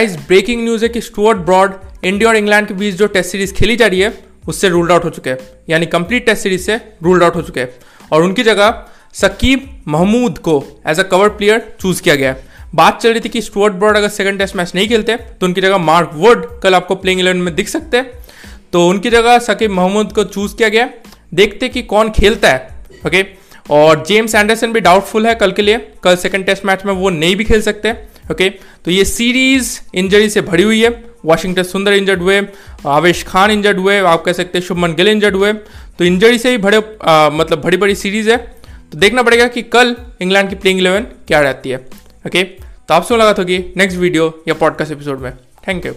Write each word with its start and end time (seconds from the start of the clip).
Guys 0.00 0.14
breaking 0.28 0.62
news 0.64 0.84
है 0.84 0.88
कि 0.88 1.00
Stuart 1.00 1.38
Broad 1.38 1.72
India 2.04 2.28
और 2.28 2.36
इंग्लैंड 2.36 2.66
के 2.68 2.74
बीच 2.74 2.94
जो 2.96 3.06
टेस्ट 3.06 3.30
सीरीज़ 3.30 3.52
खेली 3.54 3.74
जा 3.76 3.86
रही 3.86 4.00
है, 4.00 4.12
उससे 4.48 4.68
रूल्ड 4.68 4.92
आउट 4.92 5.04
हो 5.04 5.10
चुके 5.10 5.30
हैं। 5.30 5.38
यानी 5.70 5.86
कंप्लीट 5.86 6.24
टेस्ट 6.26 6.42
सीरीज़ 6.42 6.62
से 6.62 6.76
रूल्ड 7.02 7.22
आउट 7.22 7.34
हो 7.36 7.42
चुके 7.42 7.60
हैं। 7.60 7.68
और 8.12 8.22
उनकी 8.22 8.42
जगह 8.42 8.82
सकीब 9.14 9.66
महमूद 9.88 10.38
को 10.38 10.54
as 10.88 11.00
a 11.00 11.02
cover 11.02 11.28
player 11.28 11.60
choose 11.80 12.02
किया 12.02 12.14
गया 12.14 12.30
है। 12.32 12.44
बात 12.74 13.00
चल 13.02 13.10
रही 13.10 13.20
थी 13.20 13.28
कि 13.28 13.40
स्टुअर्ट 13.42 13.74
ब्रॉड 13.74 13.96
अगर 13.96 14.08
सेकंड 14.08 14.38
टेस्ट 14.38 14.56
मैच 14.56 14.72
नहीं 14.74 14.88
खेलते 14.88 15.16
तो 15.16 15.46
उनकी 15.46 15.60
जगह 15.60 15.78
मार्क 15.80 16.10
वुड 16.14 16.46
कल 16.62 16.74
आपको 16.74 16.94
प्लेइंग 16.94 17.20
इलेवन 17.20 17.38
में 17.38 17.54
दिख 17.54 17.68
सकते 17.68 17.96
हैं। 17.96 18.10
तो 18.72 18.88
उनकी 18.88 19.10
जगह 19.10 19.38
सकीब 19.48 19.70
महमूद 19.72 20.12
को 20.12 20.24
चूज़ 20.26 20.56
किया 20.56 20.68
गया 20.68 20.88
देखते 21.34 21.68
कि 21.68 21.82
कौन 21.84 22.10
खेलता 22.10 22.48
है 22.48 22.84
ओके 23.06 23.24
और 23.70 24.04
जेम्स 24.06 24.34
एंडरसन 24.34 24.72
भी 24.72 24.80
डाउटफुल 24.80 25.26
है 25.26 25.34
कल 25.34 25.52
के 25.52 25.62
लिए। 25.62 25.76
कल 26.04 26.16
सेकंड 26.16 26.46
टेस्ट 26.46 26.64
मैच 26.64 26.84
में 26.86 26.92
वो 26.94 27.10
नहीं 27.10 27.36
भी 27.36 27.44
खेल 27.44 27.62
सकते। 27.62 27.94
ओके 28.30 28.48
तो 28.84 28.90
ये 28.90 29.04
सीरीज़ 29.06 29.78
इंजरी 29.94 30.28
से 30.30 30.40
भरी 30.42 30.62
हुई 30.62 30.82
है। 30.82 30.90
वाशिंगटन 31.24 31.62
सुंदर 31.62 31.92
इंजर्ड 31.92 32.20
हुए, 32.20 32.40
आवेश 32.86 33.22
खान 33.22 33.50
इंजर्ड 33.50 33.78
हुए, 33.78 33.98
आप 33.98 34.22
कह 34.24 34.32
सकते 34.32 34.58
हैं 34.58 34.64
शुभमन 34.66 34.94
गिल 34.94 35.08
इंजर्ड 35.08 35.36
हुए। 35.36 35.52
तो 35.52 36.04
इंजरी 36.04 36.38
से 36.38 36.50
ही 36.50 36.58
भरे 36.58 36.78
मतलब 37.32 37.62
बड़ी 37.62 37.76
बड़ी 37.76 37.94
सीरीज़ 37.94 38.30
है। 38.30 38.36
तो 38.92 38.98
देखना 38.98 39.22
पड़ेगा 39.22 39.46
कि 39.48 39.62
कल 39.64 39.96
इंग्लैंड 40.22 40.48
की 40.48 40.54
प्लेइंग 40.56 40.80
इलेवन 40.80 41.06
क्या 41.28 41.40
रहती 41.40 41.70
है। 41.70 41.76
ओके 42.26 42.42
तो 42.42 42.94
आपसे 42.94 43.14
मुलाकात 43.14 43.38
होगी 43.38 43.58
नेक्स्ट 43.76 43.98
वीडियो 43.98 44.32
या 44.48 44.54
पॉडकास्ट 44.54 44.92
एपिसोड 44.92 45.20
में। 45.20 45.32
Thank 45.68 45.86
you 45.86 45.92